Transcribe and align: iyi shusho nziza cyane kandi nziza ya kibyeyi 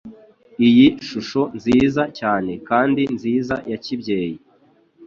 iyi 0.67 0.87
shusho 1.07 1.41
nziza 1.57 2.03
cyane 2.19 2.51
kandi 2.69 3.01
nziza 3.15 3.55
ya 3.69 3.77
kibyeyi 3.83 4.37